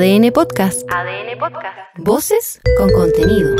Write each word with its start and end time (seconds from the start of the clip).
ADN 0.00 0.32
Podcast. 0.32 0.90
ADN 0.90 1.38
Podcast. 1.38 1.76
Voces 1.98 2.60
con 2.78 2.90
contenido. 2.90 3.54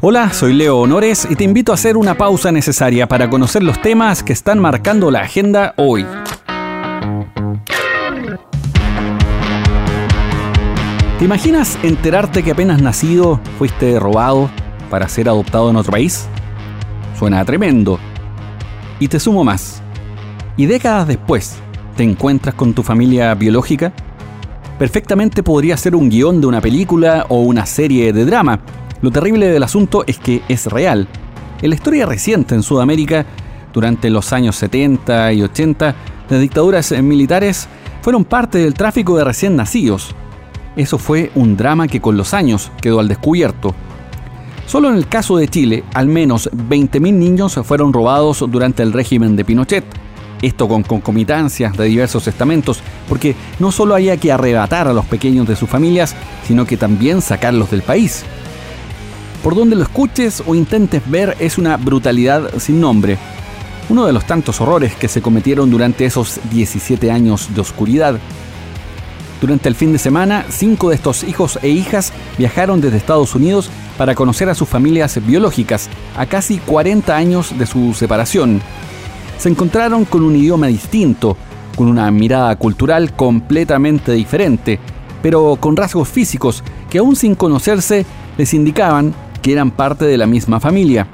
Hola, 0.00 0.32
soy 0.32 0.54
Leo 0.54 0.78
Honores 0.78 1.28
y 1.28 1.36
te 1.36 1.44
invito 1.44 1.70
a 1.70 1.74
hacer 1.74 1.98
una 1.98 2.16
pausa 2.16 2.50
necesaria 2.50 3.06
para 3.08 3.28
conocer 3.28 3.62
los 3.62 3.82
temas 3.82 4.22
que 4.22 4.32
están 4.32 4.58
marcando 4.58 5.10
la 5.10 5.20
agenda 5.20 5.74
hoy. 5.76 6.06
¿Te 11.18 11.24
imaginas 11.26 11.78
enterarte 11.82 12.42
que 12.42 12.52
apenas 12.52 12.80
nacido 12.80 13.38
fuiste 13.58 14.00
robado 14.00 14.48
para 14.88 15.10
ser 15.10 15.28
adoptado 15.28 15.68
en 15.68 15.76
otro 15.76 15.92
país? 15.92 16.26
Suena 17.18 17.44
tremendo. 17.44 17.98
Y 18.98 19.08
te 19.08 19.20
sumo 19.20 19.44
más. 19.44 19.82
¿Y 20.56 20.64
décadas 20.64 21.06
después 21.06 21.62
te 21.96 22.02
encuentras 22.02 22.54
con 22.54 22.74
tu 22.74 22.82
familia 22.82 23.34
biológica? 23.34 23.92
Perfectamente 24.78 25.42
podría 25.42 25.76
ser 25.76 25.94
un 25.94 26.08
guion 26.08 26.40
de 26.40 26.46
una 26.46 26.60
película 26.60 27.26
o 27.28 27.40
una 27.40 27.66
serie 27.66 28.12
de 28.12 28.24
drama. 28.24 28.60
Lo 29.00 29.10
terrible 29.10 29.48
del 29.48 29.62
asunto 29.62 30.04
es 30.06 30.18
que 30.18 30.42
es 30.48 30.66
real. 30.66 31.08
En 31.60 31.70
la 31.70 31.76
historia 31.76 32.06
reciente 32.06 32.54
en 32.54 32.62
Sudamérica, 32.62 33.26
durante 33.72 34.10
los 34.10 34.32
años 34.32 34.56
70 34.56 35.32
y 35.32 35.42
80, 35.42 35.94
las 36.28 36.40
dictaduras 36.40 36.92
militares 37.02 37.68
fueron 38.00 38.24
parte 38.24 38.58
del 38.58 38.74
tráfico 38.74 39.16
de 39.16 39.24
recién 39.24 39.56
nacidos 39.56 40.14
eso 40.76 40.96
fue 40.96 41.30
un 41.34 41.56
drama 41.56 41.86
que 41.86 42.00
con 42.00 42.16
los 42.16 42.32
años 42.32 42.70
quedó 42.80 43.00
al 43.00 43.08
descubierto. 43.08 43.74
Solo 44.66 44.88
en 44.88 44.96
el 44.96 45.06
caso 45.06 45.36
de 45.36 45.48
Chile, 45.48 45.84
al 45.92 46.06
menos 46.06 46.50
20.000 46.50 47.12
niños 47.12 47.60
fueron 47.64 47.92
robados 47.92 48.44
durante 48.48 48.82
el 48.82 48.92
régimen 48.92 49.36
de 49.36 49.44
Pinochet. 49.44 49.84
Esto 50.42 50.68
con 50.68 50.82
concomitancias 50.82 51.76
de 51.76 51.84
diversos 51.84 52.26
estamentos, 52.26 52.80
porque 53.08 53.34
no 53.58 53.72
solo 53.72 53.94
había 53.94 54.16
que 54.16 54.32
arrebatar 54.32 54.88
a 54.88 54.92
los 54.92 55.06
pequeños 55.06 55.48
de 55.48 55.56
sus 55.56 55.70
familias, 55.70 56.14
sino 56.46 56.66
que 56.66 56.76
también 56.76 57.22
sacarlos 57.22 57.70
del 57.70 57.82
país. 57.82 58.24
Por 59.42 59.54
donde 59.54 59.76
lo 59.76 59.82
escuches 59.82 60.42
o 60.46 60.54
intentes 60.54 61.02
ver 61.10 61.36
es 61.40 61.58
una 61.58 61.76
brutalidad 61.76 62.58
sin 62.58 62.80
nombre. 62.80 63.16
Uno 63.88 64.04
de 64.04 64.12
los 64.12 64.26
tantos 64.26 64.60
horrores 64.60 64.94
que 64.94 65.08
se 65.08 65.22
cometieron 65.22 65.70
durante 65.70 66.04
esos 66.04 66.40
17 66.50 67.10
años 67.10 67.48
de 67.54 67.60
oscuridad 67.60 68.20
durante 69.42 69.68
el 69.68 69.74
fin 69.74 69.92
de 69.92 69.98
semana, 69.98 70.46
cinco 70.50 70.90
de 70.90 70.94
estos 70.94 71.24
hijos 71.24 71.58
e 71.62 71.68
hijas 71.68 72.12
viajaron 72.38 72.80
desde 72.80 72.96
Estados 72.96 73.34
Unidos 73.34 73.70
para 73.98 74.14
conocer 74.14 74.48
a 74.48 74.54
sus 74.54 74.68
familias 74.68 75.18
biológicas, 75.26 75.90
a 76.16 76.26
casi 76.26 76.58
40 76.58 77.16
años 77.16 77.58
de 77.58 77.66
su 77.66 77.92
separación. 77.92 78.62
Se 79.42 79.48
encontraron 79.48 80.04
con 80.04 80.22
un 80.22 80.36
idioma 80.36 80.68
distinto, 80.68 81.36
con 81.74 81.88
una 81.88 82.08
mirada 82.12 82.54
cultural 82.54 83.16
completamente 83.16 84.12
diferente, 84.12 84.78
pero 85.20 85.56
con 85.58 85.76
rasgos 85.76 86.08
físicos 86.08 86.62
que 86.88 86.98
aún 86.98 87.16
sin 87.16 87.34
conocerse 87.34 88.06
les 88.38 88.54
indicaban 88.54 89.12
que 89.42 89.50
eran 89.50 89.72
parte 89.72 90.04
de 90.04 90.16
la 90.16 90.28
misma 90.28 90.60
familia. 90.60 91.08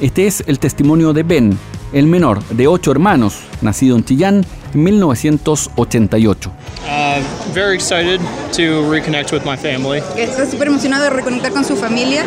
Este 0.00 0.26
es 0.26 0.42
el 0.48 0.58
testimonio 0.58 1.12
de 1.12 1.22
Ben, 1.22 1.56
el 1.92 2.08
menor 2.08 2.42
de 2.48 2.66
ocho 2.66 2.90
hermanos, 2.90 3.38
nacido 3.62 3.96
en 3.96 4.04
Chillán 4.04 4.44
en 4.74 4.84
1988. 4.84 6.50
Uh, 6.84 7.20
very 7.52 7.74
excited 7.74 8.20
to 8.52 8.88
reconnect 8.90 9.32
with 9.32 9.44
my 9.44 9.56
family. 9.56 10.00
Está 10.16 10.46
súper 10.46 10.68
emocionado 10.68 11.04
de 11.04 11.10
reconectar 11.10 11.52
con 11.52 11.64
su 11.64 11.76
familia. 11.76 12.24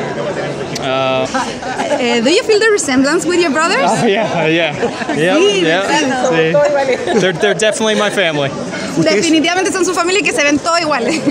Uh, 0.80 0.84
uh, 0.84 2.24
do 2.24 2.30
you 2.30 2.44
feel 2.44 2.60
the 2.60 2.70
resemblance 2.72 3.26
with 3.28 3.40
your 3.40 3.52
brothers? 3.52 3.84
Oh, 3.84 4.06
yeah, 4.06 4.48
yeah. 4.48 4.76
yeah, 5.16 5.38
Sí, 5.38 5.62
yeah. 5.62 5.84
Sí. 6.30 7.20
They're, 7.20 7.34
they're 7.34 7.54
definitely 7.54 7.96
my 7.96 8.10
family. 8.10 8.50
Definitivamente 8.98 9.72
son 9.72 9.86
su 9.86 9.94
familia 9.94 10.22
y 10.22 10.24
que 10.24 10.34
se 10.34 10.44
ven 10.44 10.60
todos 10.60 10.82
iguales. 10.82 11.22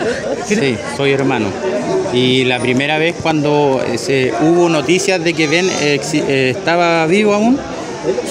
Sí, 0.46 0.76
soy 0.96 1.12
hermano. 1.12 1.46
Y 2.12 2.44
la 2.44 2.58
primera 2.58 2.98
vez 2.98 3.14
cuando 3.22 3.80
eh, 3.86 3.98
se, 3.98 4.32
hubo 4.40 4.68
noticias 4.68 5.22
de 5.22 5.34
que 5.34 5.46
Ben 5.46 5.68
eh, 5.68 6.00
eh, 6.12 6.54
estaba 6.56 7.06
vivo 7.06 7.34
aún, 7.34 7.58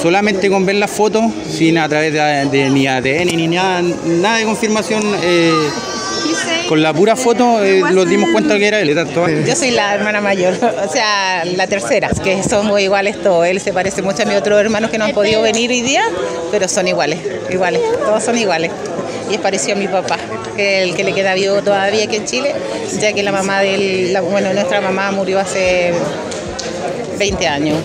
solamente 0.01 0.49
con 0.49 0.65
ver 0.65 0.75
la 0.75 0.87
foto, 0.87 1.31
sin 1.49 1.77
a 1.77 1.87
través 1.87 2.13
de, 2.13 2.19
de 2.19 2.69
ni 2.69 2.87
ADN 2.87 3.35
ni 3.35 3.47
nada, 3.47 3.81
nada 3.81 4.37
de 4.37 4.45
confirmación, 4.45 5.03
eh, 5.23 5.51
con 6.67 6.83
la 6.83 6.93
pura 6.93 7.15
foto 7.15 7.63
eh, 7.63 7.81
nos 7.91 8.07
dimos 8.07 8.29
cuenta 8.31 8.57
que 8.57 8.67
era 8.67 8.79
él. 8.79 8.95
Yo 9.45 9.55
soy 9.55 9.71
la 9.71 9.95
hermana 9.95 10.21
mayor, 10.21 10.53
o 10.87 10.91
sea, 10.91 11.43
la 11.45 11.67
tercera, 11.67 12.09
que 12.23 12.43
somos 12.43 12.79
iguales 12.79 13.21
todos. 13.21 13.47
Él 13.47 13.59
se 13.59 13.73
parece 13.73 14.01
mucho 14.01 14.23
a 14.23 14.25
mis 14.25 14.37
otros 14.37 14.59
hermanos 14.59 14.91
que 14.91 14.97
no 14.97 15.05
han 15.05 15.13
podido 15.13 15.41
venir 15.41 15.71
hoy 15.71 15.81
día, 15.81 16.03
pero 16.51 16.67
son 16.67 16.87
iguales, 16.87 17.19
iguales, 17.49 17.81
todos 18.05 18.23
son 18.23 18.37
iguales. 18.37 18.71
Y 19.29 19.35
es 19.35 19.39
parecido 19.39 19.73
a 19.73 19.79
mi 19.79 19.87
papá, 19.87 20.17
que 20.55 20.83
el 20.83 20.95
que 20.95 21.03
le 21.03 21.13
queda 21.13 21.33
vivo 21.35 21.61
todavía 21.61 22.03
aquí 22.05 22.15
en 22.15 22.25
Chile, 22.25 22.53
ya 22.99 23.13
que 23.13 23.23
la 23.23 23.31
mamá 23.31 23.61
de 23.61 23.75
él, 24.09 24.17
bueno, 24.29 24.53
nuestra 24.53 24.81
mamá 24.81 25.11
murió 25.11 25.39
hace 25.39 25.93
20 27.17 27.47
años. 27.47 27.77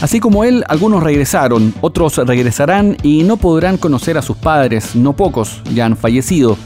Así 0.00 0.20
como 0.20 0.44
él, 0.44 0.64
algunos 0.68 1.02
regresaron, 1.02 1.74
otros 1.80 2.16
regresarán 2.18 2.96
y 3.02 3.24
no 3.24 3.36
podrán 3.36 3.78
conocer 3.78 4.16
a 4.16 4.22
sus 4.22 4.36
padres, 4.36 4.94
no 4.94 5.14
pocos 5.14 5.60
ya 5.74 5.86
han 5.86 5.96
fallecido, 5.96 6.56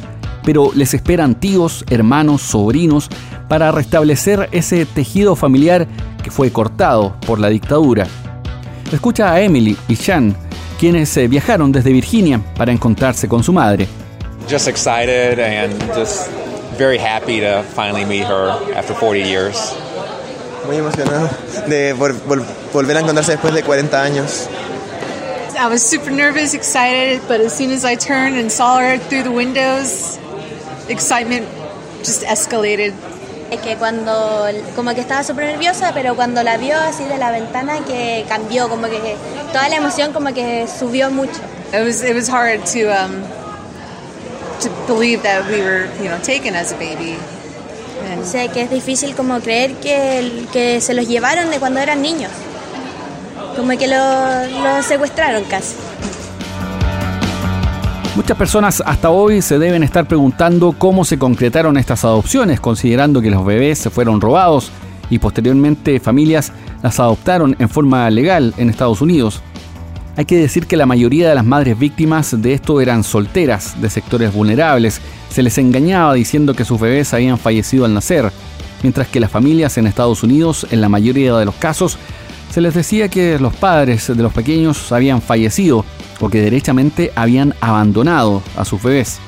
pero 0.44 0.70
les 0.74 0.92
esperan 0.92 1.34
tíos, 1.34 1.84
hermanos, 1.88 2.42
sobrinos 2.42 3.08
para 3.48 3.72
restablecer 3.72 4.48
ese 4.52 4.84
tejido 4.84 5.34
familiar 5.34 5.86
que 6.22 6.30
fue 6.30 6.50
cortado 6.50 7.16
por 7.26 7.38
la 7.38 7.48
dictadura. 7.48 8.06
Escucha 8.92 9.32
a 9.32 9.40
Emily 9.40 9.76
y 9.88 9.96
Sean, 9.96 10.36
quienes 10.78 11.16
eh, 11.16 11.26
viajaron 11.26 11.72
desde 11.72 11.92
Virginia 11.92 12.40
para 12.56 12.72
encontrarse 12.72 13.28
con 13.28 13.42
su 13.42 13.52
madre. 13.52 13.88
just 14.48 14.68
excited 14.68 15.38
and 15.38 15.72
just 15.94 16.30
very 16.76 16.98
happy 16.98 17.40
to 17.40 17.62
finally 17.74 18.04
meet 18.04 18.24
her 18.24 18.50
after 18.74 18.94
40 18.94 19.22
years. 19.22 19.74
Muy 20.66 20.76
emocionado 20.76 21.28
de 21.66 21.94
vol- 21.94 22.14
vol- 22.26 22.44
volver 22.72 22.96
a 22.96 23.00
encontrarse 23.00 23.32
después 23.32 23.52
de 23.54 23.62
40 23.62 24.02
años. 24.02 24.48
I 25.58 25.66
was 25.68 25.82
super 25.82 26.10
nervous, 26.10 26.54
excited, 26.54 27.20
but 27.28 27.40
as 27.40 27.52
soon 27.56 27.70
as 27.72 27.84
I 27.84 27.94
turned 27.96 28.36
and 28.38 28.50
saw 28.50 28.78
her 28.78 28.98
through 28.98 29.22
the 29.24 29.30
windows, 29.30 30.18
excitement 30.88 31.46
just 32.04 32.22
escalated. 32.24 32.94
Es 33.50 33.60
que 33.60 33.76
cuando, 33.76 34.46
como 34.74 34.94
que 34.94 35.02
estaba 35.02 35.22
súper 35.22 35.44
nerviosa, 35.44 35.92
pero 35.92 36.14
cuando 36.16 36.42
la 36.42 36.56
vio 36.56 36.74
así 36.78 37.04
de 37.04 37.18
la 37.18 37.30
ventana 37.30 37.80
que 37.86 38.24
cambió, 38.28 38.68
como 38.68 38.86
que 38.88 39.14
toda 39.52 39.68
la 39.68 39.76
emoción 39.76 40.12
como 40.12 40.32
que 40.32 40.66
subió 40.66 41.10
mucho. 41.10 41.38
It 41.74 41.84
was 41.84 42.02
it 42.02 42.14
was 42.14 42.28
hard 42.28 42.64
to 42.72 42.88
um, 42.90 43.22
to 44.60 44.70
believe 44.86 45.22
that 45.22 45.44
we 45.50 45.60
were 45.60 45.86
you 46.02 46.08
know 46.08 46.18
taken 46.22 46.54
as 46.54 46.72
a 46.72 46.76
baby. 46.76 47.18
And 48.10 48.24
Sé 48.24 48.48
que 48.48 48.62
es 48.62 48.70
difícil 48.70 49.14
como 49.14 49.40
creer 49.40 49.74
que, 49.74 50.46
que 50.52 50.80
se 50.80 50.94
los 50.94 51.06
llevaron 51.06 51.50
de 51.50 51.58
cuando 51.58 51.80
eran 51.80 52.02
niños. 52.02 52.30
Como 53.56 53.76
que 53.76 53.86
lo, 53.88 53.96
lo 53.96 54.82
secuestraron 54.82 55.44
casi. 55.44 55.74
Muchas 58.14 58.36
personas 58.36 58.82
hasta 58.84 59.10
hoy 59.10 59.40
se 59.40 59.58
deben 59.58 59.82
estar 59.82 60.06
preguntando 60.06 60.74
cómo 60.76 61.04
se 61.04 61.18
concretaron 61.18 61.78
estas 61.78 62.04
adopciones, 62.04 62.60
considerando 62.60 63.22
que 63.22 63.30
los 63.30 63.44
bebés 63.44 63.78
se 63.78 63.90
fueron 63.90 64.20
robados 64.20 64.70
y 65.08 65.18
posteriormente 65.18 65.98
familias 65.98 66.52
las 66.82 67.00
adoptaron 67.00 67.56
en 67.58 67.68
forma 67.68 68.08
legal 68.10 68.52
en 68.58 68.68
Estados 68.68 69.00
Unidos. 69.00 69.42
Hay 70.16 70.26
que 70.26 70.36
decir 70.36 70.66
que 70.66 70.76
la 70.76 70.84
mayoría 70.84 71.28
de 71.28 71.34
las 71.34 71.44
madres 71.44 71.78
víctimas 71.78 72.40
de 72.42 72.52
esto 72.52 72.82
eran 72.82 73.02
solteras, 73.02 73.80
de 73.80 73.88
sectores 73.88 74.32
vulnerables. 74.32 75.00
Se 75.32 75.42
les 75.42 75.56
engañaba 75.56 76.12
diciendo 76.12 76.52
que 76.52 76.66
sus 76.66 76.78
bebés 76.78 77.14
habían 77.14 77.38
fallecido 77.38 77.86
al 77.86 77.94
nacer, 77.94 78.30
mientras 78.82 79.08
que 79.08 79.18
las 79.18 79.30
familias 79.30 79.78
en 79.78 79.86
Estados 79.86 80.22
Unidos, 80.22 80.66
en 80.70 80.82
la 80.82 80.90
mayoría 80.90 81.34
de 81.34 81.46
los 81.46 81.54
casos, 81.54 81.96
se 82.50 82.60
les 82.60 82.74
decía 82.74 83.08
que 83.08 83.38
los 83.38 83.54
padres 83.54 84.08
de 84.08 84.22
los 84.22 84.34
pequeños 84.34 84.92
habían 84.92 85.22
fallecido 85.22 85.86
o 86.20 86.28
que 86.28 86.42
derechamente 86.42 87.12
habían 87.16 87.54
abandonado 87.62 88.42
a 88.58 88.66
sus 88.66 88.82
bebés. 88.82 89.20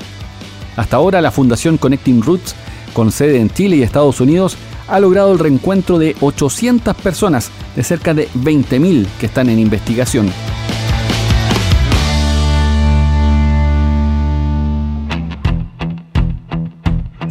Hasta 0.76 0.96
ahora 0.96 1.22
la 1.22 1.30
Fundación 1.30 1.78
Connecting 1.78 2.20
Roots, 2.20 2.54
con 2.92 3.10
sede 3.10 3.40
en 3.40 3.48
Chile 3.48 3.76
y 3.76 3.82
Estados 3.82 4.20
Unidos, 4.20 4.58
ha 4.88 5.00
logrado 5.00 5.32
el 5.32 5.38
reencuentro 5.38 5.98
de 5.98 6.14
800 6.20 6.94
personas 6.96 7.50
de 7.74 7.82
cerca 7.82 8.12
de 8.12 8.28
20.000 8.28 9.06
que 9.18 9.24
están 9.24 9.48
en 9.48 9.58
investigación. 9.58 10.30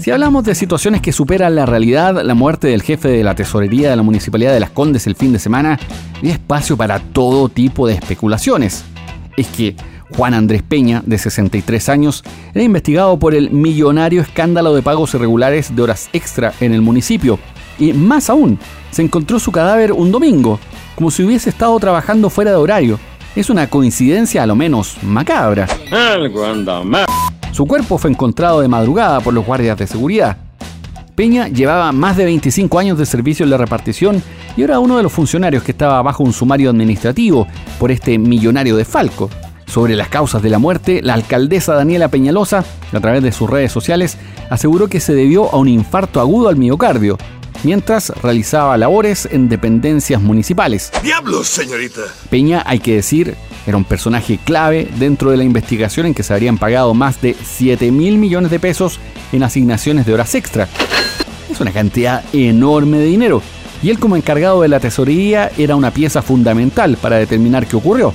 Si 0.04 0.12
hablamos 0.12 0.44
de 0.44 0.54
situaciones 0.54 1.00
que 1.00 1.14
superan 1.14 1.56
la 1.56 1.66
realidad, 1.66 2.24
la 2.26 2.34
muerte 2.34 2.68
del 2.68 2.82
jefe 2.82 3.08
de 3.08 3.24
la 3.24 3.36
tesorería 3.36 3.90
de 3.90 3.96
la 3.96 4.04
Municipalidad 4.04 4.52
de 4.52 4.60
Las 4.60 4.72
Condes 4.72 5.08
el 5.08 5.16
fin 5.16 5.32
de 5.32 5.40
semana, 5.40 5.80
hay 6.22 6.30
espacio 6.30 6.76
para 6.76 7.00
todo 7.00 7.48
tipo 7.48 7.88
de 7.88 7.94
especulaciones. 7.94 8.84
Es 9.38 9.48
que 9.48 9.78
Juan 10.14 10.34
Andrés 10.34 10.62
Peña, 10.62 11.02
de 11.06 11.18
63 11.18 11.88
años, 11.88 12.22
era 12.54 12.66
investigado 12.66 13.18
por 13.18 13.34
el 13.34 13.52
millonario 13.52 14.22
escándalo 14.22 14.76
de 14.76 14.82
pagos 14.82 15.14
irregulares 15.14 15.74
de 15.74 15.82
horas 15.82 16.10
extra 16.12 16.52
en 16.60 16.74
el 16.74 16.82
municipio. 16.82 17.40
Y 17.80 17.94
más 17.94 18.30
aún, 18.30 18.60
se 18.92 19.04
encontró 19.04 19.40
su 19.40 19.54
cadáver 19.54 19.94
un 19.94 20.12
domingo, 20.12 20.60
como 20.96 21.12
si 21.12 21.24
hubiese 21.24 21.50
estado 21.50 21.80
trabajando 21.80 22.30
fuera 22.30 22.52
de 22.52 22.58
horario. 22.58 23.00
Es 23.38 23.50
una 23.50 23.70
coincidencia 23.70 24.44
a 24.44 24.48
lo 24.48 24.58
menos 24.58 24.98
macabra. 25.02 25.66
Su 27.54 27.68
cuerpo 27.68 28.00
fue 28.00 28.10
encontrado 28.10 28.62
de 28.62 28.68
madrugada 28.68 29.20
por 29.20 29.32
los 29.32 29.46
guardias 29.46 29.78
de 29.78 29.86
seguridad. 29.86 30.38
Peña 31.14 31.48
llevaba 31.48 31.92
más 31.92 32.18
de 32.18 32.26
25 32.26 32.80
años 32.80 32.98
de 32.98 33.06
servicio 33.06 33.44
en 33.44 33.52
la 33.52 33.58
repartición 33.58 34.24
y 34.58 34.64
era 34.64 34.80
uno 34.80 34.98
de 34.98 35.04
los 35.04 35.14
funcionarios 35.14 35.62
que 35.62 35.72
estaba 35.72 36.02
bajo 36.02 36.24
un 36.24 36.34
sumario 36.34 36.72
administrativo 36.72 37.48
por 37.80 37.92
este 37.92 38.18
millonario 38.18 38.76
de 38.76 38.86
Falco. 38.86 39.30
Sobre 39.68 39.96
las 39.96 40.10
causas 40.10 40.42
de 40.42 40.50
la 40.50 40.58
muerte, 40.58 41.04
la 41.04 41.14
alcaldesa 41.14 41.76
Daniela 41.76 42.08
Peñalosa, 42.08 42.66
a 42.92 43.00
través 43.00 43.22
de 43.22 43.32
sus 43.32 43.48
redes 43.48 43.72
sociales, 43.72 44.18
aseguró 44.50 44.88
que 44.88 45.00
se 45.00 45.14
debió 45.14 45.54
a 45.54 45.58
un 45.58 45.68
infarto 45.68 46.20
agudo 46.20 46.50
al 46.50 46.56
miocardio, 46.56 47.20
mientras 47.64 48.10
realizaba 48.24 48.78
labores 48.78 49.28
en 49.32 49.48
dependencias 49.48 50.20
municipales. 50.20 50.92
¡Diablos, 51.04 51.50
señorita! 51.50 52.02
Peña, 52.32 52.64
hay 52.66 52.80
que 52.80 52.96
decir, 52.96 53.36
era 53.66 53.78
un 53.78 53.86
personaje 53.86 54.40
clave 54.44 54.88
dentro 54.98 55.32
de 55.32 55.38
la 55.38 55.44
investigación 55.44 56.06
en 56.06 56.14
que 56.14 56.24
se 56.24 56.34
habrían 56.34 56.58
pagado 56.58 56.94
más 56.94 57.22
de 57.22 57.36
7 57.42 57.92
mil 57.92 58.18
millones 58.18 58.52
de 58.52 58.60
pesos 58.60 59.00
en 59.32 59.44
asignaciones 59.44 60.06
de 60.06 60.14
horas 60.14 60.36
extra. 60.36 60.68
Es 61.50 61.60
una 61.62 61.72
cantidad 61.72 62.24
enorme 62.34 62.98
de 62.98 63.06
dinero. 63.06 63.42
Y 63.82 63.90
él 63.90 64.00
como 64.00 64.16
encargado 64.16 64.62
de 64.62 64.70
la 64.70 64.80
tesorería 64.80 65.52
era 65.58 65.76
una 65.76 65.92
pieza 65.92 66.22
fundamental 66.22 66.98
para 66.98 67.18
determinar 67.18 67.68
qué 67.68 67.76
ocurrió. 67.76 68.14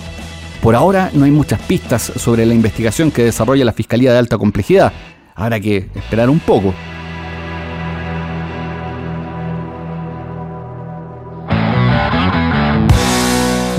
Por 0.62 0.74
ahora 0.74 1.10
no 1.12 1.24
hay 1.24 1.30
muchas 1.30 1.60
pistas 1.60 2.12
sobre 2.16 2.44
la 2.46 2.54
investigación 2.54 3.10
que 3.10 3.24
desarrolla 3.24 3.64
la 3.64 3.72
Fiscalía 3.72 4.12
de 4.12 4.18
Alta 4.18 4.38
Complejidad. 4.38 4.92
Habrá 5.34 5.60
que 5.60 5.88
esperar 5.94 6.30
un 6.30 6.40
poco. 6.40 6.74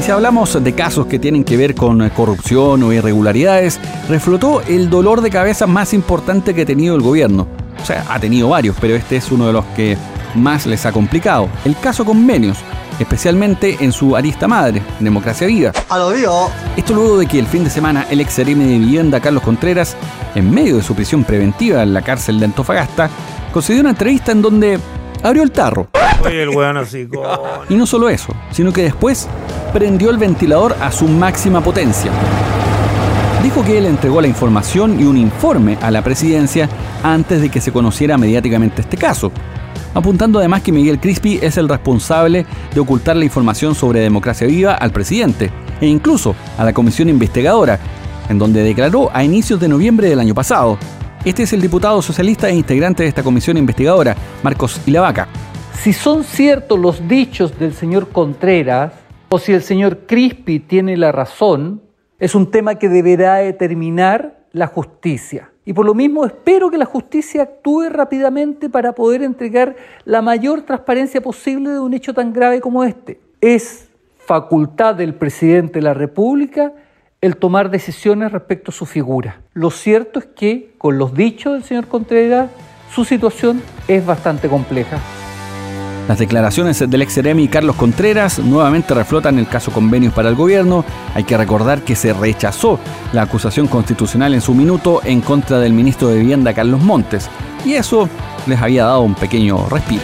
Si 0.09 0.13
hablamos 0.13 0.63
de 0.63 0.73
casos 0.73 1.05
que 1.05 1.19
tienen 1.19 1.43
que 1.43 1.55
ver 1.55 1.75
con 1.75 2.09
corrupción 2.09 2.81
o 2.81 2.91
irregularidades, 2.91 3.79
reflotó 4.09 4.63
el 4.63 4.89
dolor 4.89 5.21
de 5.21 5.29
cabeza 5.29 5.67
más 5.67 5.93
importante 5.93 6.55
que 6.55 6.63
ha 6.63 6.65
tenido 6.65 6.95
el 6.95 7.03
gobierno. 7.03 7.45
O 7.79 7.85
sea, 7.85 8.03
ha 8.09 8.19
tenido 8.19 8.49
varios, 8.49 8.75
pero 8.81 8.95
este 8.95 9.17
es 9.17 9.31
uno 9.31 9.45
de 9.45 9.53
los 9.53 9.63
que 9.75 9.99
más 10.33 10.65
les 10.65 10.87
ha 10.87 10.91
complicado. 10.91 11.47
El 11.63 11.77
caso 11.77 12.05
convenios, 12.05 12.57
especialmente 12.97 13.77
en 13.81 13.91
su 13.91 14.15
arista 14.15 14.47
madre, 14.47 14.81
Democracia 14.99 15.45
Viva. 15.45 15.73
A 15.89 15.99
lo 15.99 16.09
digo. 16.09 16.49
Esto 16.75 16.95
luego 16.95 17.19
de 17.19 17.27
que 17.27 17.37
el 17.37 17.45
fin 17.45 17.63
de 17.63 17.69
semana 17.69 18.07
el 18.09 18.19
ex 18.19 18.35
de 18.37 18.45
vivienda 18.45 19.19
Carlos 19.19 19.43
Contreras, 19.43 19.95
en 20.33 20.49
medio 20.49 20.77
de 20.77 20.81
su 20.81 20.95
prisión 20.95 21.23
preventiva 21.23 21.83
en 21.83 21.93
la 21.93 22.01
cárcel 22.01 22.39
de 22.39 22.45
Antofagasta, 22.45 23.11
concedió 23.53 23.81
una 23.81 23.91
entrevista 23.91 24.31
en 24.31 24.41
donde 24.41 24.79
abrió 25.21 25.43
el 25.43 25.51
tarro. 25.51 25.87
Oye, 26.25 26.41
el 26.41 26.49
weón 26.49 26.77
así 26.77 27.07
Y 27.69 27.75
no 27.75 27.85
solo 27.85 28.09
eso, 28.09 28.33
sino 28.51 28.73
que 28.73 28.81
después 28.81 29.27
prendió 29.73 30.09
el 30.09 30.17
ventilador 30.17 30.75
a 30.81 30.91
su 30.91 31.07
máxima 31.07 31.61
potencia. 31.61 32.11
Dijo 33.43 33.63
que 33.63 33.77
él 33.77 33.85
entregó 33.85 34.19
la 34.19 34.27
información 34.27 34.99
y 34.99 35.03
un 35.03 35.17
informe 35.17 35.77
a 35.81 35.91
la 35.91 36.03
presidencia 36.03 36.67
antes 37.03 37.41
de 37.41 37.49
que 37.49 37.61
se 37.61 37.71
conociera 37.71 38.17
mediáticamente 38.17 38.81
este 38.81 38.97
caso, 38.97 39.31
apuntando 39.93 40.39
además 40.39 40.61
que 40.61 40.71
Miguel 40.71 40.99
Crispi 40.99 41.39
es 41.41 41.57
el 41.57 41.69
responsable 41.69 42.45
de 42.73 42.79
ocultar 42.79 43.15
la 43.15 43.25
información 43.25 43.75
sobre 43.75 44.01
democracia 44.01 44.45
viva 44.45 44.73
al 44.73 44.91
presidente 44.91 45.51
e 45.79 45.87
incluso 45.87 46.35
a 46.57 46.65
la 46.65 46.73
comisión 46.73 47.07
investigadora, 47.07 47.79
en 48.27 48.37
donde 48.37 48.63
declaró 48.63 49.09
a 49.13 49.23
inicios 49.23 49.59
de 49.59 49.69
noviembre 49.69 50.09
del 50.09 50.19
año 50.19 50.35
pasado. 50.35 50.77
Este 51.23 51.43
es 51.43 51.53
el 51.53 51.61
diputado 51.61 52.01
socialista 52.01 52.49
e 52.49 52.55
integrante 52.55 53.03
de 53.03 53.09
esta 53.09 53.23
comisión 53.23 53.57
investigadora, 53.57 54.15
Marcos 54.43 54.81
Ilavaca. 54.85 55.27
Si 55.81 55.93
son 55.93 56.25
ciertos 56.25 56.77
los 56.77 57.07
dichos 57.07 57.57
del 57.57 57.73
señor 57.73 58.09
Contreras, 58.09 58.91
o 59.29 59.39
si 59.39 59.53
el 59.53 59.61
señor 59.61 59.99
Crispi 60.07 60.59
tiene 60.59 60.97
la 60.97 61.11
razón, 61.11 61.81
es 62.19 62.35
un 62.35 62.51
tema 62.51 62.75
que 62.75 62.89
deberá 62.89 63.35
determinar 63.35 64.39
la 64.51 64.67
justicia. 64.67 65.51
Y 65.65 65.73
por 65.73 65.85
lo 65.85 65.93
mismo 65.93 66.25
espero 66.25 66.71
que 66.71 66.79
la 66.79 66.85
justicia 66.85 67.43
actúe 67.43 67.89
rápidamente 67.89 68.69
para 68.69 68.93
poder 68.93 69.21
entregar 69.21 69.75
la 70.03 70.23
mayor 70.23 70.63
transparencia 70.63 71.21
posible 71.21 71.69
de 71.69 71.79
un 71.79 71.93
hecho 71.93 72.13
tan 72.13 72.33
grave 72.33 72.59
como 72.59 72.83
este. 72.83 73.21
Es 73.39 73.89
facultad 74.17 74.95
del 74.95 75.13
presidente 75.13 75.73
de 75.73 75.83
la 75.83 75.93
República 75.93 76.73
el 77.21 77.37
tomar 77.37 77.69
decisiones 77.69 78.31
respecto 78.31 78.71
a 78.71 78.73
su 78.73 78.85
figura. 78.85 79.41
Lo 79.53 79.69
cierto 79.69 80.19
es 80.19 80.25
que, 80.25 80.73
con 80.77 80.97
los 80.97 81.13
dichos 81.13 81.53
del 81.53 81.63
señor 81.63 81.87
Contreras, 81.87 82.49
su 82.91 83.05
situación 83.05 83.61
es 83.87 84.05
bastante 84.05 84.49
compleja. 84.49 84.99
Las 86.09 86.17
declaraciones 86.17 86.79
del 86.79 87.03
ex 87.03 87.19
Carlos 87.51 87.75
Contreras 87.75 88.39
nuevamente 88.39 88.95
reflotan 88.95 89.37
el 89.37 89.47
caso 89.47 89.71
convenios 89.71 90.11
para 90.11 90.27
el 90.27 90.33
gobierno. 90.33 90.83
Hay 91.13 91.23
que 91.23 91.37
recordar 91.37 91.83
que 91.83 91.95
se 91.95 92.13
rechazó 92.13 92.79
la 93.13 93.21
acusación 93.21 93.67
constitucional 93.67 94.33
en 94.33 94.41
su 94.41 94.55
minuto 94.55 95.01
en 95.03 95.21
contra 95.21 95.59
del 95.59 95.71
ministro 95.71 96.07
de 96.07 96.17
Vivienda 96.17 96.55
Carlos 96.55 96.81
Montes, 96.81 97.29
y 97.63 97.73
eso 97.73 98.09
les 98.47 98.59
había 98.59 98.85
dado 98.85 99.01
un 99.01 99.13
pequeño 99.13 99.69
respiro. 99.69 100.01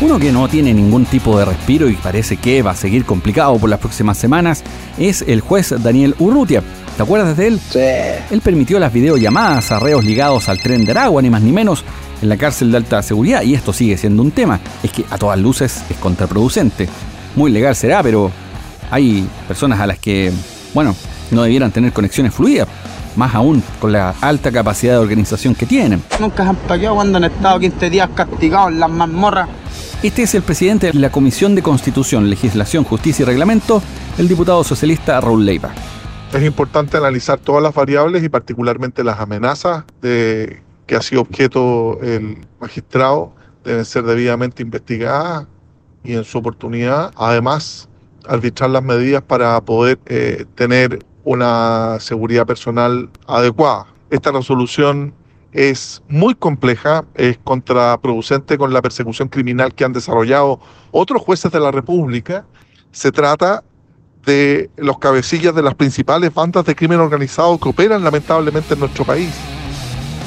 Uno 0.00 0.18
que 0.18 0.32
no 0.32 0.48
tiene 0.48 0.74
ningún 0.74 1.04
tipo 1.04 1.38
de 1.38 1.44
respiro 1.44 1.88
y 1.88 1.94
parece 1.94 2.38
que 2.38 2.62
va 2.62 2.72
a 2.72 2.76
seguir 2.76 3.04
complicado 3.04 3.56
por 3.56 3.70
las 3.70 3.78
próximas 3.78 4.18
semanas 4.18 4.64
es 4.98 5.22
el 5.22 5.42
juez 5.42 5.72
Daniel 5.80 6.16
Urrutia. 6.18 6.64
¿Te 7.00 7.04
acuerdas 7.04 7.34
de 7.34 7.46
él? 7.46 7.60
Sí. 7.70 7.78
Él 8.30 8.42
permitió 8.42 8.78
las 8.78 8.92
videollamadas 8.92 9.72
a 9.72 9.80
reos 9.80 10.04
ligados 10.04 10.50
al 10.50 10.60
tren 10.60 10.84
de 10.84 10.90
Aragua, 10.90 11.22
ni 11.22 11.30
más 11.30 11.40
ni 11.40 11.50
menos, 11.50 11.82
en 12.20 12.28
la 12.28 12.36
cárcel 12.36 12.70
de 12.70 12.76
alta 12.76 13.02
seguridad, 13.02 13.40
y 13.40 13.54
esto 13.54 13.72
sigue 13.72 13.96
siendo 13.96 14.22
un 14.22 14.32
tema. 14.32 14.60
Es 14.82 14.92
que 14.92 15.06
a 15.08 15.16
todas 15.16 15.38
luces 15.38 15.82
es 15.88 15.96
contraproducente. 15.96 16.90
Muy 17.36 17.52
legal 17.52 17.74
será, 17.74 18.02
pero 18.02 18.30
hay 18.90 19.26
personas 19.48 19.80
a 19.80 19.86
las 19.86 19.98
que, 19.98 20.30
bueno, 20.74 20.94
no 21.30 21.42
debieran 21.42 21.70
tener 21.70 21.90
conexiones 21.94 22.34
fluidas. 22.34 22.68
Más 23.16 23.34
aún 23.34 23.62
con 23.80 23.92
la 23.92 24.14
alta 24.20 24.52
capacidad 24.52 24.92
de 24.92 24.98
organización 24.98 25.54
que 25.54 25.64
tienen. 25.64 26.02
Nunca 26.20 26.42
se 26.42 26.50
han 26.50 26.56
paqueado 26.56 26.96
cuando 26.96 27.16
han 27.16 27.24
estado 27.24 27.60
15 27.60 27.88
días 27.88 28.10
castigados 28.14 28.72
en 28.72 28.78
las 28.78 28.90
mazmorras. 28.90 29.48
Este 30.02 30.24
es 30.24 30.34
el 30.34 30.42
presidente 30.42 30.88
de 30.88 30.98
la 30.98 31.10
Comisión 31.10 31.54
de 31.54 31.62
Constitución, 31.62 32.28
Legislación, 32.28 32.84
Justicia 32.84 33.22
y 33.22 33.26
Reglamento, 33.26 33.82
el 34.18 34.28
diputado 34.28 34.62
socialista 34.64 35.18
Raúl 35.18 35.46
Leiva. 35.46 35.72
Es 36.32 36.44
importante 36.44 36.96
analizar 36.96 37.40
todas 37.40 37.60
las 37.60 37.74
variables 37.74 38.22
y 38.22 38.28
particularmente 38.28 39.02
las 39.02 39.18
amenazas 39.18 39.84
de 40.00 40.62
que 40.86 40.94
ha 40.94 41.02
sido 41.02 41.22
objeto 41.22 41.98
el 42.02 42.38
magistrado 42.60 43.34
deben 43.64 43.84
ser 43.84 44.04
debidamente 44.04 44.62
investigadas 44.62 45.48
y 46.04 46.14
en 46.14 46.24
su 46.24 46.38
oportunidad, 46.38 47.12
además, 47.16 47.88
arbitrar 48.28 48.70
las 48.70 48.82
medidas 48.84 49.22
para 49.22 49.60
poder 49.60 49.98
eh, 50.06 50.44
tener 50.54 51.04
una 51.24 51.98
seguridad 51.98 52.46
personal 52.46 53.10
adecuada. 53.26 53.86
Esta 54.10 54.30
resolución 54.30 55.12
es 55.52 56.00
muy 56.08 56.36
compleja, 56.36 57.04
es 57.14 57.38
contraproducente 57.42 58.56
con 58.56 58.72
la 58.72 58.80
persecución 58.80 59.28
criminal 59.28 59.74
que 59.74 59.84
han 59.84 59.92
desarrollado 59.92 60.60
otros 60.92 61.22
jueces 61.22 61.50
de 61.50 61.58
la 61.58 61.72
República. 61.72 62.46
Se 62.92 63.10
trata 63.10 63.64
de 64.24 64.70
los 64.76 64.98
cabecillas 64.98 65.54
de 65.54 65.62
las 65.62 65.74
principales 65.74 66.32
bandas 66.32 66.64
de 66.64 66.74
crimen 66.74 67.00
organizado 67.00 67.58
que 67.58 67.68
operan 67.68 68.04
lamentablemente 68.04 68.74
en 68.74 68.80
nuestro 68.80 69.04
país. 69.04 69.30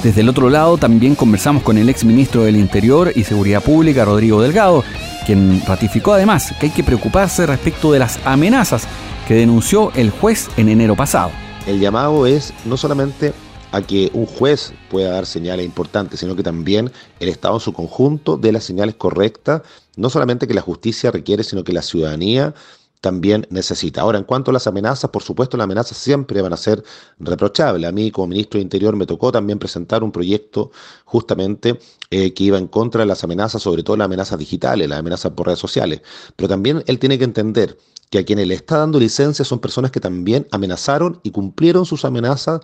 Desde 0.03 0.21
el 0.21 0.29
otro 0.29 0.49
lado 0.49 0.77
también 0.77 1.15
conversamos 1.15 1.63
con 1.63 1.77
el 1.77 1.87
ex 1.87 2.03
ministro 2.03 2.43
del 2.43 2.57
Interior 2.57 3.13
y 3.15 3.23
Seguridad 3.23 3.63
Pública, 3.63 4.03
Rodrigo 4.03 4.41
Delgado, 4.41 4.83
quien 5.25 5.61
ratificó 5.65 6.13
además 6.13 6.53
que 6.59 6.65
hay 6.65 6.71
que 6.73 6.83
preocuparse 6.83 7.45
respecto 7.45 7.91
de 7.93 7.99
las 7.99 8.19
amenazas 8.25 8.85
que 9.27 9.35
denunció 9.35 9.91
el 9.95 10.09
juez 10.09 10.49
en 10.57 10.67
enero 10.67 10.95
pasado. 10.95 11.31
El 11.65 11.79
llamado 11.79 12.27
es 12.27 12.53
no 12.65 12.75
solamente 12.75 13.33
a 13.71 13.81
que 13.81 14.11
un 14.13 14.25
juez 14.25 14.73
pueda 14.89 15.11
dar 15.11 15.25
señales 15.25 15.65
importantes, 15.65 16.19
sino 16.19 16.35
que 16.35 16.43
también 16.43 16.91
el 17.19 17.29
Estado 17.29 17.55
en 17.55 17.61
su 17.61 17.73
conjunto 17.73 18.37
dé 18.37 18.51
las 18.51 18.65
señales 18.65 18.95
correctas, 18.95 19.61
no 19.95 20.09
solamente 20.09 20.47
que 20.47 20.53
la 20.53 20.61
justicia 20.61 21.11
requiere, 21.11 21.43
sino 21.43 21.63
que 21.63 21.73
la 21.73 21.81
ciudadanía 21.81 22.53
también 23.03 23.45
necesita. 23.49 23.99
Ahora, 23.99 24.17
en 24.17 24.23
cuanto 24.23 24.49
a 24.49 24.53
las 24.53 24.65
amenazas, 24.65 25.09
por 25.09 25.23
supuesto, 25.23 25.57
las 25.57 25.65
amenazas 25.65 25.97
siempre 25.97 26.41
van 26.41 26.53
a 26.53 26.57
ser 26.57 26.81
reprochables. 27.19 27.89
A 27.89 27.91
mí, 27.91 28.11
como 28.11 28.27
ministro 28.27 28.59
de 28.59 28.61
Interior, 28.61 28.95
me 28.95 29.05
tocó 29.05 29.29
también 29.29 29.59
presentar 29.59 30.05
un 30.05 30.11
proyecto 30.13 30.71
justamente 31.03 31.77
eh, 32.11 32.33
que 32.33 32.45
iba 32.45 32.57
en 32.57 32.67
contra 32.67 33.01
de 33.01 33.05
las 33.05 33.21
amenazas, 33.25 33.61
sobre 33.61 33.83
todo 33.83 33.97
las 33.97 34.05
amenazas 34.05 34.39
digitales, 34.39 34.87
las 34.87 34.99
amenazas 34.99 35.33
por 35.33 35.47
redes 35.47 35.59
sociales. 35.59 36.01
Pero 36.37 36.47
también 36.47 36.81
él 36.87 36.97
tiene 36.97 37.17
que 37.17 37.25
entender 37.25 37.77
que 38.09 38.19
a 38.19 38.23
quienes 38.23 38.47
le 38.47 38.53
está 38.53 38.77
dando 38.77 39.01
licencia 39.01 39.43
son 39.43 39.59
personas 39.59 39.91
que 39.91 39.99
también 39.99 40.47
amenazaron 40.51 41.19
y 41.23 41.31
cumplieron 41.31 41.85
sus 41.85 42.05
amenazas 42.05 42.61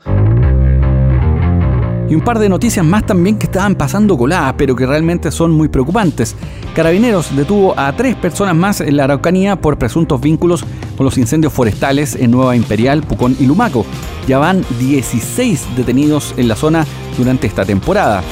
y 2.10 2.16
un 2.16 2.22
par 2.22 2.40
de 2.40 2.50
noticias 2.50 2.86
más 2.86 3.06
también 3.06 3.38
que 3.38 3.46
estaban 3.46 3.76
pasando 3.76 4.18
coladas, 4.18 4.56
pero 4.58 4.76
que 4.76 4.86
realmente 4.86 5.32
son 5.32 5.52
muy 5.52 5.68
preocupantes. 5.68 6.36
Carabineros 6.76 7.36
detuvo 7.36 7.78
a 7.78 7.96
tres 7.96 8.16
personas 8.16 8.56
más 8.56 8.82
en 8.82 8.98
la 8.98 9.04
Araucanía 9.04 9.56
por 9.56 9.78
presuntos 9.78 10.20
vínculos 10.20 10.66
con 10.98 11.06
los 11.06 11.18
incendios 11.18 11.54
forestales 11.54 12.16
en 12.16 12.32
Nueva 12.32 12.56
Imperial, 12.56 13.04
Pucón 13.04 13.36
y 13.40 13.46
Lumaco. 13.46 13.86
Ya 14.28 14.40
van 14.40 14.66
16 14.80 15.78
detenidos 15.78 16.34
en 16.38 16.48
la 16.48 16.56
zona 16.56 16.86
durante 17.18 17.48
esta 17.48 17.66
temporada. 17.66 18.24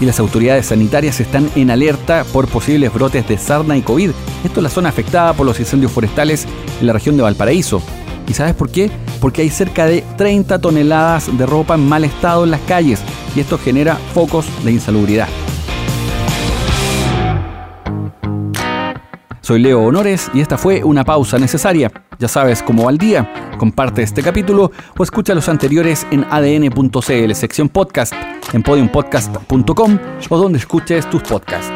y 0.00 0.06
las 0.06 0.18
autoridades 0.18 0.66
sanitarias 0.66 1.20
están 1.20 1.48
en 1.54 1.70
alerta 1.70 2.24
por 2.32 2.48
posibles 2.48 2.92
brotes 2.92 3.28
de 3.28 3.38
sarna 3.38 3.76
y 3.76 3.82
COVID. 3.82 4.10
Esto 4.44 4.58
es 4.58 4.62
la 4.64 4.68
zona 4.68 4.88
afectada 4.88 5.34
por 5.34 5.46
los 5.46 5.60
incendios 5.60 5.92
forestales 5.92 6.48
en 6.80 6.88
la 6.88 6.92
región 6.92 7.16
de 7.16 7.22
Valparaíso. 7.22 7.80
¿Y 8.28 8.34
sabes 8.34 8.54
por 8.54 8.70
qué? 8.70 8.90
Porque 9.24 9.40
hay 9.40 9.48
cerca 9.48 9.86
de 9.86 10.04
30 10.18 10.58
toneladas 10.58 11.34
de 11.34 11.46
ropa 11.46 11.76
en 11.76 11.88
mal 11.88 12.04
estado 12.04 12.44
en 12.44 12.50
las 12.50 12.60
calles 12.60 13.02
y 13.34 13.40
esto 13.40 13.56
genera 13.56 13.96
focos 13.96 14.44
de 14.62 14.72
insalubridad. 14.72 15.28
Soy 19.40 19.60
Leo 19.60 19.80
Honores 19.80 20.30
y 20.34 20.42
esta 20.42 20.58
fue 20.58 20.84
una 20.84 21.04
pausa 21.04 21.38
necesaria. 21.38 21.90
Ya 22.18 22.28
sabes 22.28 22.62
cómo 22.62 22.84
va 22.84 22.90
el 22.90 22.98
día. 22.98 23.54
Comparte 23.56 24.02
este 24.02 24.22
capítulo 24.22 24.70
o 24.94 25.02
escucha 25.02 25.34
los 25.34 25.48
anteriores 25.48 26.06
en 26.10 26.26
adn.cl, 26.30 27.32
sección 27.32 27.70
podcast, 27.70 28.12
en 28.52 28.62
podiumpodcast.com 28.62 29.98
o 30.28 30.36
donde 30.36 30.58
escuches 30.58 31.08
tus 31.08 31.22
podcasts. 31.22 31.72